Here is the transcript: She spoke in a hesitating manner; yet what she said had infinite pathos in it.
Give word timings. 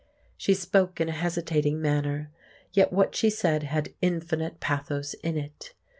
She 0.35 0.55
spoke 0.55 0.99
in 0.99 1.09
a 1.09 1.11
hesitating 1.11 1.79
manner; 1.79 2.31
yet 2.73 2.91
what 2.91 3.13
she 3.15 3.29
said 3.29 3.61
had 3.61 3.93
infinite 4.01 4.59
pathos 4.59 5.13
in 5.13 5.37
it. 5.37 5.75